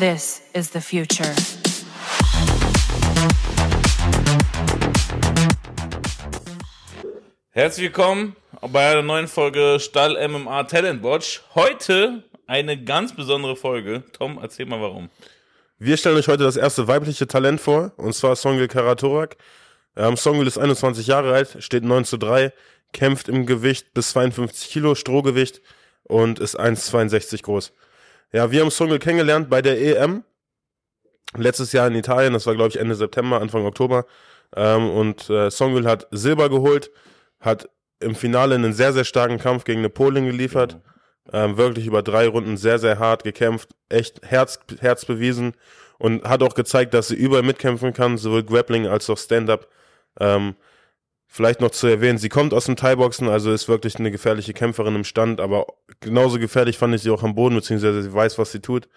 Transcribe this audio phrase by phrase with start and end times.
[0.00, 1.30] This is the future.
[7.50, 11.42] Herzlich willkommen bei einer neuen Folge Stall MMA Talent Watch.
[11.54, 14.02] Heute eine ganz besondere Folge.
[14.14, 15.10] Tom, erzähl mal warum.
[15.78, 19.36] Wir stellen euch heute das erste weibliche Talent vor, und zwar Songül Karatorak.
[19.96, 22.54] Ähm, Songül ist 21 Jahre alt, steht 9 zu 3,
[22.94, 25.60] kämpft im Gewicht bis 52 Kilo Strohgewicht
[26.04, 27.74] und ist 1,62 groß.
[28.32, 30.22] Ja, wir haben Songül kennengelernt bei der EM.
[31.36, 34.06] Letztes Jahr in Italien, das war glaube ich Ende September, Anfang Oktober.
[34.54, 36.90] Ähm, und äh, Songül hat Silber geholt,
[37.40, 37.68] hat
[38.00, 40.78] im Finale einen sehr, sehr starken Kampf gegen eine Polin geliefert.
[41.32, 45.54] Ähm, wirklich über drei Runden sehr, sehr hart gekämpft, echt Herz, Herz bewiesen
[45.98, 49.68] und hat auch gezeigt, dass sie überall mitkämpfen kann, sowohl Grappling als auch Stand-Up.
[50.18, 50.54] Ähm,
[51.30, 54.96] vielleicht noch zu erwähnen, sie kommt aus dem Thai-Boxen, also ist wirklich eine gefährliche Kämpferin
[54.96, 55.66] im Stand, aber
[56.00, 58.88] genauso gefährlich fand ich sie auch am Boden, beziehungsweise sie weiß, was sie tut.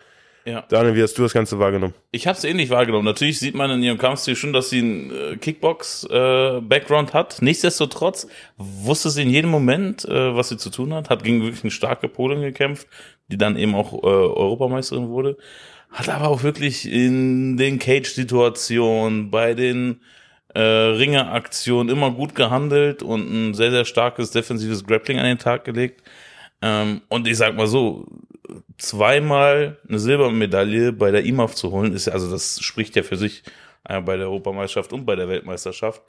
[0.46, 0.66] Ja.
[0.68, 1.94] Daniel, wie hast du das Ganze wahrgenommen?
[2.12, 3.06] Ich habe es ähnlich wahrgenommen.
[3.06, 7.42] Natürlich sieht man in ihrem Kampfstil schon, dass sie einen äh, Kickbox-Background äh, hat.
[7.42, 11.10] Nichtsdestotrotz wusste sie in jedem Moment, äh, was sie zu tun hat.
[11.10, 12.88] Hat gegen wirklich eine starke Polin gekämpft,
[13.30, 15.38] die dann eben auch äh, Europameisterin wurde.
[15.90, 20.02] Hat aber auch wirklich in den Cage-Situationen, bei den
[20.54, 25.64] äh, Ringeraktionen immer gut gehandelt und ein sehr, sehr starkes defensives Grappling an den Tag
[25.66, 26.04] gelegt.
[26.62, 28.06] Ähm, und ich sag mal so,
[28.78, 33.18] zweimal eine Silbermedaille bei der IMAF zu holen, ist ja, also das spricht ja für
[33.18, 33.44] sich
[33.88, 36.02] äh, bei der Europameisterschaft und bei der Weltmeisterschaft.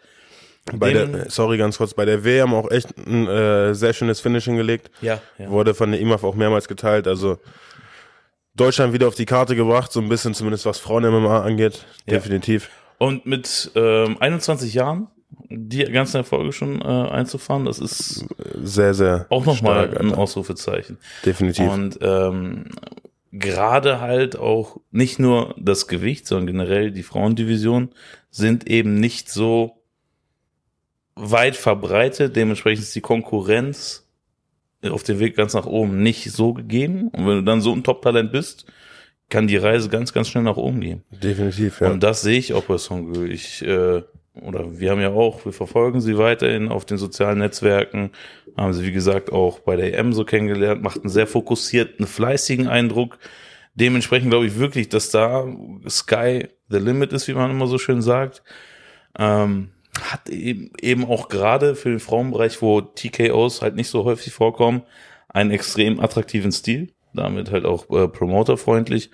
[0.73, 4.21] Bei Dem- der, sorry, ganz kurz, bei der WM auch echt ein äh, sehr schönes
[4.21, 4.91] Finish hingelegt.
[5.03, 5.51] Ja, ja.
[5.51, 7.07] Wurde von der IMAF auch mehrmals geteilt.
[7.07, 7.39] Also
[8.55, 11.85] Deutschland wieder auf die Karte gebracht, so ein bisschen zumindest was Frauen-MMA angeht.
[12.07, 12.15] Ja.
[12.15, 12.71] Definitiv.
[12.99, 15.09] Und mit ähm, 21 Jahren
[15.51, 18.27] die ganzen Erfolge schon äh, einzufahren, das ist
[18.63, 20.19] Sehr, sehr auch nochmal ein Alter.
[20.19, 20.99] Ausrufezeichen.
[21.25, 21.71] Definitiv.
[21.71, 22.67] Und ähm,
[23.33, 27.91] gerade halt auch nicht nur das Gewicht, sondern generell die Frauendivision
[28.31, 29.83] sind eben nicht so
[31.17, 32.37] weit verbreitet.
[32.37, 34.07] Dementsprechend ist die Konkurrenz
[34.83, 37.09] auf dem Weg ganz nach oben nicht so gegeben.
[37.09, 38.67] Und wenn du dann so ein Top-Talent bist,
[39.29, 41.03] kann die Reise ganz, ganz schnell nach oben gehen.
[41.11, 41.91] Definitiv, ja.
[41.91, 43.33] Und das sehe ich auch bei Songül.
[43.33, 44.03] Ich, äh,
[44.41, 48.11] oder wir haben ja auch, wir verfolgen sie weiterhin auf den sozialen Netzwerken,
[48.57, 52.69] haben sie, wie gesagt, auch bei der EM so kennengelernt, macht einen sehr fokussierten, fleißigen
[52.69, 53.19] Eindruck.
[53.75, 55.47] Dementsprechend glaube ich wirklich, dass da
[55.89, 58.43] Sky the limit ist, wie man immer so schön sagt.
[59.19, 59.71] Ähm,
[60.01, 64.83] hat eben, eben auch gerade für den Frauenbereich, wo TKOs halt nicht so häufig vorkommen,
[65.29, 69.11] einen extrem attraktiven Stil, damit halt auch äh, promoterfreundlich.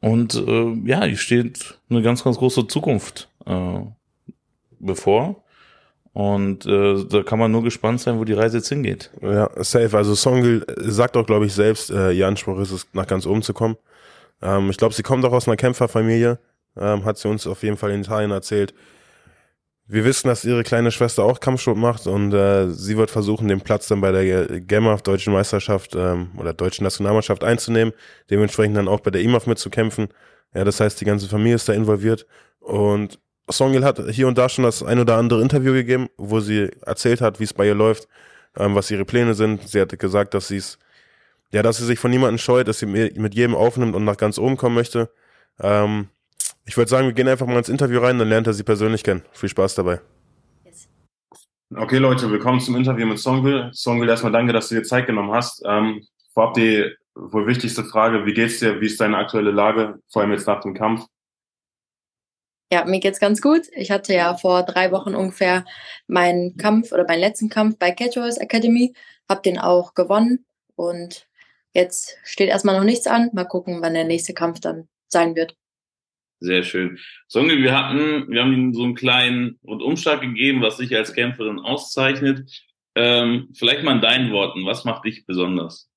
[0.00, 3.80] Und äh, ja, hier steht eine ganz, ganz große Zukunft äh,
[4.78, 5.44] bevor.
[6.12, 9.10] Und äh, da kann man nur gespannt sein, wo die Reise jetzt hingeht.
[9.22, 9.96] Ja, safe.
[9.96, 13.42] Also Songül sagt auch, glaube ich, selbst, äh, ihr Anspruch ist es, nach ganz oben
[13.42, 13.76] zu kommen.
[14.42, 16.38] Ähm, ich glaube, sie kommt auch aus einer Kämpferfamilie,
[16.76, 18.74] ähm, hat sie uns auf jeden Fall in Italien erzählt.
[19.92, 23.60] Wir wissen, dass ihre kleine Schwester auch Kampfsport macht und äh, sie wird versuchen, den
[23.60, 27.92] Platz dann bei der GEMAF Deutschen Meisterschaft ähm, oder Deutschen Nationalmannschaft einzunehmen,
[28.30, 30.06] dementsprechend dann auch bei der IMAF mitzukämpfen.
[30.54, 32.24] Ja, das heißt, die ganze Familie ist da involviert
[32.60, 33.18] und
[33.50, 37.20] Songil hat hier und da schon das ein oder andere Interview gegeben, wo sie erzählt
[37.20, 38.06] hat, wie es bei ihr läuft,
[38.56, 39.68] ähm, was ihre Pläne sind.
[39.68, 40.78] Sie hat gesagt, dass sie es,
[41.50, 44.18] ja, dass sie sich von niemandem scheut, dass sie mi- mit jedem aufnimmt und nach
[44.18, 45.10] ganz oben kommen möchte.
[45.60, 46.10] Ähm,
[46.66, 49.02] ich würde sagen, wir gehen einfach mal ins Interview rein, dann lernt er sie persönlich
[49.02, 49.22] kennen.
[49.32, 50.00] Viel Spaß dabei.
[51.76, 53.70] Okay, Leute, willkommen zum Interview mit Songül.
[53.72, 55.62] Songül, erstmal danke, dass du dir Zeit genommen hast.
[55.64, 56.04] Ähm,
[56.34, 58.80] vorab die wohl wichtigste Frage, wie geht's dir?
[58.80, 61.06] Wie ist deine aktuelle Lage, vor allem jetzt nach dem Kampf?
[62.72, 63.62] Ja, mir geht's ganz gut.
[63.72, 65.64] Ich hatte ja vor drei Wochen ungefähr
[66.06, 68.94] meinen Kampf oder meinen letzten Kampf bei Catchers Academy,
[69.28, 70.44] hab den auch gewonnen
[70.76, 71.26] und
[71.72, 73.30] jetzt steht erstmal noch nichts an.
[73.32, 75.56] Mal gucken, wann der nächste Kampf dann sein wird.
[76.40, 76.98] Sehr schön.
[77.28, 81.58] Songül, wir hatten, wir haben Ihnen so einen kleinen Rundumschlag gegeben, was dich als Kämpferin
[81.58, 82.50] auszeichnet.
[82.94, 85.90] Ähm, vielleicht mal in deinen Worten, was macht dich besonders?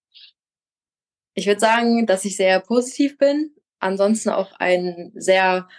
[1.33, 5.69] Ich würde sagen, dass ich sehr positiv bin, ansonsten auch ein sehr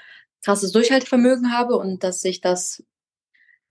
[0.42, 2.82] krasses Durchhaltevermögen habe und dass sich das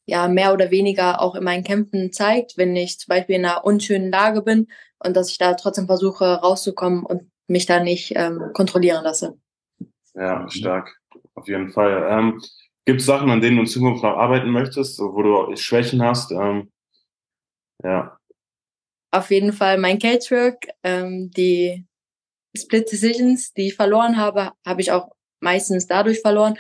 [0.06, 3.66] ja mehr oder weniger auch in meinen Kämpfen zeigt, wenn ich zum Beispiel in einer
[3.66, 4.68] unschönen Lage bin
[5.00, 9.38] und dass ich da trotzdem versuche rauszukommen und mich da nicht ähm, kontrollieren lasse.
[10.16, 10.96] Ja, stark.
[11.36, 12.08] Auf jeden Fall.
[12.10, 12.42] Ähm,
[12.86, 16.32] Gibt es Sachen, an denen du in Zukunft noch arbeiten möchtest, wo du Schwächen hast?
[16.32, 16.72] Ähm,
[17.84, 18.18] ja,
[19.12, 21.86] Auf jeden Fall mein Cagework, ähm, die
[22.56, 26.58] Split Decisions, die ich verloren habe, habe ich auch meistens dadurch verloren.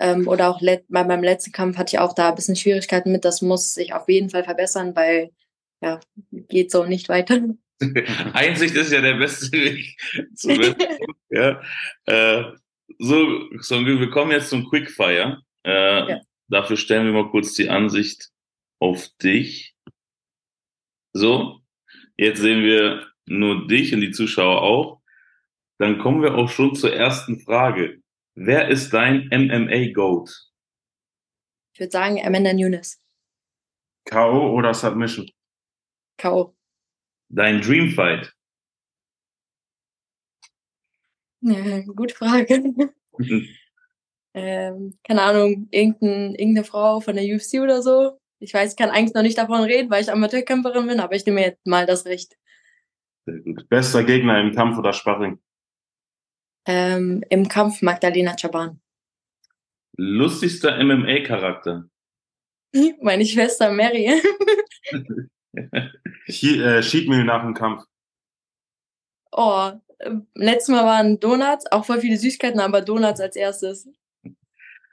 [0.00, 3.24] Ähm, oder auch bei meinem letzten Kampf hatte ich auch da ein bisschen Schwierigkeiten mit.
[3.24, 5.30] Das muss sich auf jeden Fall verbessern, weil
[5.80, 6.00] ja,
[6.48, 7.40] geht so nicht weiter.
[8.32, 9.96] Einsicht ist ja der beste Weg
[10.34, 10.50] zu
[11.30, 11.60] ja.
[12.06, 12.44] Äh,
[12.98, 15.42] so, Songül, wir kommen jetzt zum Quickfire.
[15.64, 16.20] Äh, ja.
[16.48, 18.30] Dafür stellen wir mal kurz die Ansicht
[18.80, 19.74] auf dich.
[21.12, 21.60] So,
[22.16, 25.00] jetzt sehen wir nur dich und die Zuschauer auch.
[25.78, 28.00] Dann kommen wir auch schon zur ersten Frage.
[28.34, 30.30] Wer ist dein MMA-Goat?
[31.72, 33.00] Ich würde sagen Amanda Nunes.
[34.04, 34.52] K.O.
[34.56, 35.30] oder Submission?
[36.18, 36.54] K.O.
[37.28, 38.32] Dein Dreamfight?
[41.33, 41.33] Ja,
[41.94, 42.62] gute Frage.
[44.34, 48.18] ähm, keine Ahnung, irgendein, irgendeine Frau von der UFC oder so.
[48.38, 51.24] Ich weiß, ich kann eigentlich noch nicht davon reden, weil ich Amateurkämpferin bin, aber ich
[51.24, 52.36] nehme jetzt mal das Recht.
[53.26, 53.68] Sehr gut.
[53.68, 55.38] Bester Gegner im Kampf oder Sparring?
[56.66, 58.80] Ähm, Im Kampf Magdalena Chaban.
[59.96, 61.88] Lustigster MMA-Charakter?
[63.00, 64.06] Meine Schwester Mary.
[66.26, 67.84] äh, Cheat Meal nach dem Kampf.
[69.30, 69.72] Oh,
[70.34, 73.88] letztes Mal waren Donuts, auch voll viele Süßigkeiten, aber Donuts als erstes.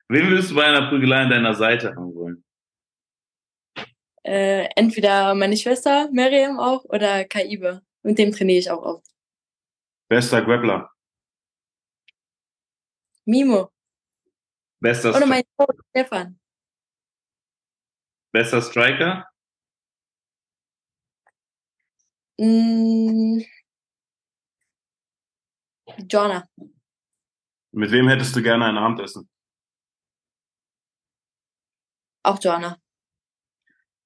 [0.08, 2.44] Wen würdest du bei einer Prügelei an deiner Seite haben wollen?
[4.24, 7.82] Äh, entweder meine Schwester Miriam auch oder Kaibe.
[8.04, 9.08] Mit dem trainiere ich auch oft.
[10.10, 10.92] Bester Grappler.
[13.26, 13.72] Mimo.
[14.80, 16.40] Bester Oder mein Coach Stefan.
[18.32, 19.28] Bester Striker?
[22.38, 23.42] Mm,
[25.98, 26.48] Jonah.
[27.72, 29.30] Mit wem hättest du gerne ein Abendessen?
[32.24, 32.78] Auch Jonah.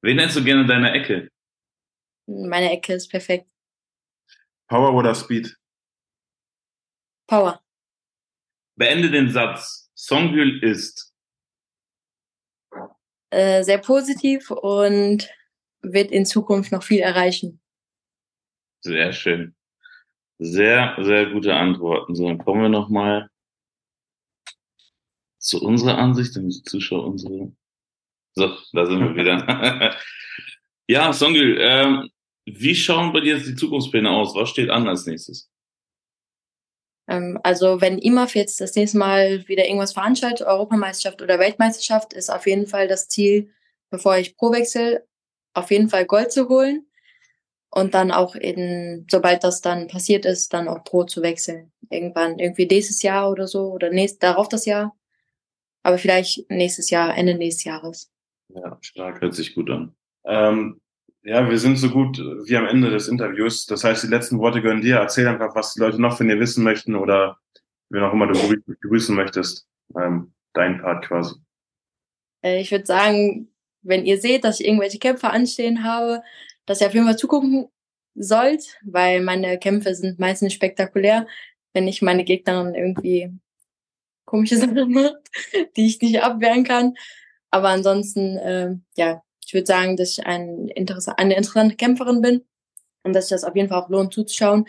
[0.02, 1.32] Wen hättest du gerne in deiner Ecke?
[2.28, 3.50] Meine Ecke ist perfekt.
[4.68, 5.58] Power oder Speed?
[7.28, 7.62] Power.
[8.76, 9.90] Beende den Satz.
[9.96, 11.14] Songyul ist.
[13.32, 15.30] Äh, sehr positiv und
[15.82, 17.62] wird in Zukunft noch viel erreichen.
[18.82, 19.56] Sehr schön.
[20.38, 22.16] Sehr, sehr gute Antworten.
[22.16, 23.30] So, dann kommen wir nochmal
[25.40, 27.52] zu unserer Ansicht, damit die Zuschauer unsere.
[28.34, 29.96] So, da sind wir wieder.
[30.88, 32.10] ja, Songül, ähm,
[32.46, 34.36] wie schauen bei dir jetzt die Zukunftspläne aus?
[34.36, 35.50] Was steht an als nächstes?
[37.08, 42.30] Ähm, also wenn IMAF jetzt das nächste Mal wieder irgendwas veranstaltet, Europameisterschaft oder Weltmeisterschaft, ist
[42.30, 43.54] auf jeden Fall das Ziel,
[43.90, 45.08] bevor ich Pro wechsle,
[45.54, 46.86] auf jeden Fall Gold zu holen
[47.76, 51.74] und dann auch in, sobald das dann passiert ist, dann auch Pro zu wechseln.
[51.90, 54.96] Irgendwann, irgendwie nächstes Jahr oder so oder nächst, darauf das Jahr.
[55.84, 58.12] Aber vielleicht nächstes Jahr, Ende nächstes Jahres.
[58.48, 59.94] Ja, stark, hört sich gut an.
[60.24, 60.80] Ähm,
[61.24, 63.66] ja, wir sind so gut wie am Ende des Interviews.
[63.66, 64.98] Das heißt, die letzten Worte gehören dir.
[64.98, 67.38] Erzähl einfach, was die Leute noch von dir wissen möchten oder
[67.90, 69.68] wen auch immer du begrüßen möchtest.
[70.00, 71.36] Ähm, dein Part quasi.
[72.42, 73.50] Äh, ich würde sagen,
[73.82, 76.24] wenn ihr seht, dass ich irgendwelche Kämpfe anstehen habe,
[76.66, 77.68] dass ihr auf jeden Fall zugucken
[78.16, 81.28] sollt, weil meine Kämpfe sind meistens spektakulär,
[81.74, 83.32] wenn ich meine Gegnerin irgendwie
[84.26, 85.30] komische Sachen macht,
[85.76, 86.96] die ich nicht abwehren kann.
[87.52, 92.46] Aber ansonsten, äh, ja, ich würde sagen, dass ich ein Interess eine interessante Kämpferin bin
[93.04, 94.68] und dass sich das auf jeden Fall auch lohnt zuzuschauen.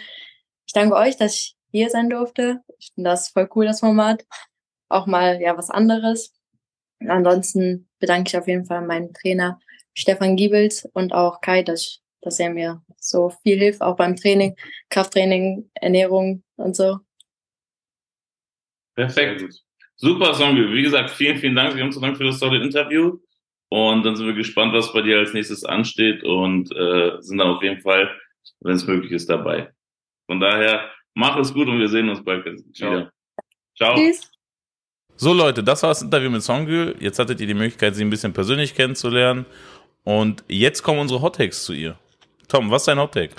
[0.66, 2.62] Ich danke euch, dass ich hier sein durfte.
[2.78, 4.26] Ich finde das voll cool, das Format.
[4.88, 6.35] Auch mal ja was anderes.
[7.00, 9.60] Ansonsten bedanke ich auf jeden Fall meinen Trainer
[9.94, 14.56] Stefan Giebels und auch Kai, dass, dass er mir so viel hilft, auch beim Training,
[14.90, 16.98] Krafttraining, Ernährung und so.
[18.94, 19.44] Perfekt.
[19.96, 20.72] Super, Songül.
[20.72, 21.76] Wie gesagt, vielen, vielen Dank.
[21.76, 23.18] Ganz Dank für das tolle Interview.
[23.68, 27.48] Und dann sind wir gespannt, was bei dir als nächstes ansteht und äh, sind dann
[27.48, 28.10] auf jeden Fall,
[28.60, 29.72] wenn es möglich ist, dabei.
[30.26, 32.62] Von daher, mach es gut und wir sehen uns bald wieder.
[32.72, 33.08] Ciao.
[33.76, 33.96] Ciao.
[33.96, 34.35] Tschüss.
[35.16, 36.94] So Leute, das war das Interview mit Songül.
[37.00, 39.46] Jetzt hattet ihr die Möglichkeit, sie ein bisschen persönlich kennenzulernen.
[40.04, 41.96] Und jetzt kommen unsere Hottakes zu ihr.
[42.48, 43.34] Tom, was ist dein Hottake?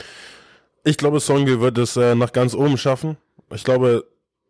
[0.83, 3.17] Ich glaube, Songül wird es äh, nach ganz oben schaffen.
[3.53, 4.05] Ich glaube,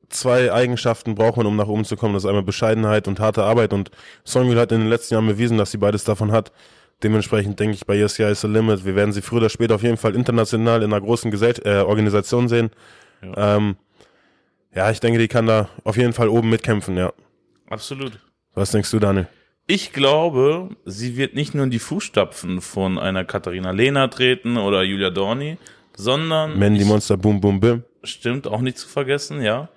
[0.09, 2.13] zwei Eigenschaften braucht man, um nach oben zu kommen.
[2.13, 3.73] Das ist einmal Bescheidenheit und harte Arbeit.
[3.73, 3.91] Und
[4.25, 6.51] Songül hat in den letzten Jahren bewiesen, dass sie beides davon hat.
[7.03, 8.85] Dementsprechend denke ich, bei Yes Yeah is the Limit.
[8.85, 11.81] Wir werden sie früher oder später auf jeden Fall international in einer großen Gesell äh,
[11.81, 12.71] Organisation sehen.
[13.21, 13.57] Ja.
[13.57, 13.75] Ähm,
[14.77, 17.11] ja, ich denke, die kann da auf jeden Fall oben mitkämpfen, ja.
[17.67, 18.19] Absolut.
[18.53, 19.27] Was denkst du, Daniel?
[19.65, 24.83] Ich glaube, sie wird nicht nur in die Fußstapfen von einer Katharina Lehner treten oder
[24.83, 25.57] Julia Dorni,
[25.95, 26.59] sondern.
[26.59, 27.83] Mandy Monster Boom Boom Bim.
[28.03, 29.69] Stimmt, auch nicht zu vergessen, ja.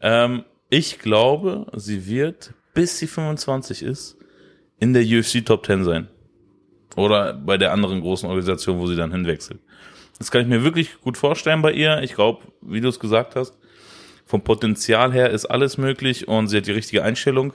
[0.00, 4.16] Ähm, ich glaube, sie wird, bis sie 25 ist,
[4.80, 6.08] in der UFC Top 10 sein.
[6.96, 9.60] Oder bei der anderen großen Organisation, wo sie dann hinwechselt.
[10.18, 12.00] Das kann ich mir wirklich gut vorstellen bei ihr.
[12.02, 13.58] Ich glaube, wie du es gesagt hast,
[14.26, 17.54] vom Potenzial her ist alles möglich und sie hat die richtige Einstellung.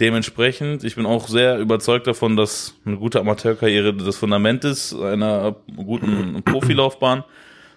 [0.00, 5.56] Dementsprechend, ich bin auch sehr überzeugt davon, dass eine gute Amateurkarriere das Fundament ist einer
[5.76, 7.22] guten Profilaufbahn.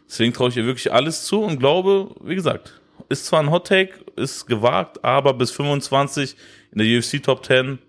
[0.08, 3.68] Deswegen traue ich ihr wirklich alles zu und glaube, wie gesagt, ist zwar ein Hot
[3.68, 6.38] Take, ist gewagt, aber bis 25
[6.72, 7.80] in der UFC Top 10,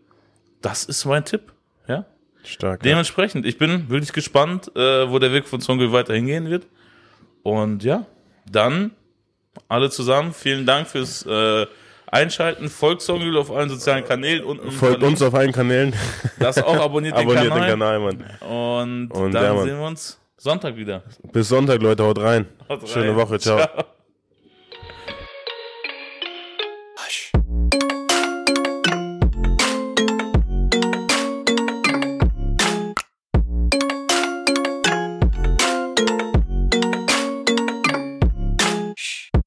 [0.60, 1.52] das ist mein Tipp.
[1.86, 2.06] Ja.
[2.42, 2.82] Stark.
[2.82, 6.66] Dementsprechend, ich bin wirklich gespannt, äh, wo der Weg von Songül weiter hingehen wird.
[7.42, 8.06] Und ja,
[8.50, 8.90] dann
[9.68, 11.66] alle zusammen, vielen Dank fürs äh,
[12.06, 12.68] Einschalten.
[12.68, 14.44] Folgt Songül auf allen sozialen Kanälen.
[14.44, 15.94] Unten Folgt uns auf allen Kanälen.
[16.38, 17.70] Das auch, abonniert, den, Abonniert Kanal.
[17.70, 18.24] den Kanal, Mann.
[18.48, 19.64] Und, Und dann ja, Mann.
[19.64, 21.02] sehen wir uns Sonntag wieder.
[21.32, 22.04] Bis Sonntag, Leute.
[22.04, 22.46] Haut rein.
[22.68, 22.88] Haut rein.
[22.88, 23.38] Schöne Woche.
[23.38, 23.58] Ciao.
[23.58, 23.84] Ciao.